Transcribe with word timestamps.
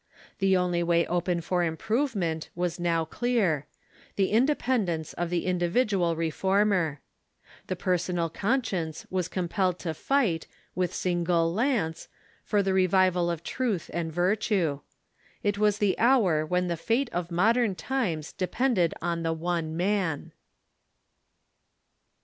The 0.39 0.57
only 0.57 0.81
way 0.81 1.05
open 1.05 1.41
for 1.41 1.63
improvement 1.63 2.49
was 2.55 2.79
now 2.79 3.05
clear— 3.05 3.67
the 4.15 4.31
independence 4.31 5.13
of 5.13 5.29
the 5.29 5.45
individual 5.45 6.15
refoi 6.15 6.65
mer. 6.65 7.01
The 7.67 7.75
personal 7.75 8.27
conscience 8.27 9.05
was 9.11 9.27
com 9.27 9.47
pelled 9.47 9.77
to 9.81 9.93
fight, 9.93 10.47
with 10.73 10.91
single 10.91 11.53
lance, 11.53 12.07
for 12.43 12.63
the 12.63 12.73
revival 12.73 13.29
of 13.29 13.43
truth 13.43 13.91
and 13.93 14.11
virtue. 14.11 14.79
It 15.43 15.59
was 15.59 15.77
the 15.77 15.99
hour 15.99 16.47
when 16.47 16.67
the 16.67 16.77
fate 16.77 17.11
of 17.13 17.29
modern 17.29 17.75
times 17.75 18.33
de 18.33 18.47
pended 18.47 18.95
on 19.03 19.21
the 19.21 19.33
one 19.33 19.77
man. 19.77 20.31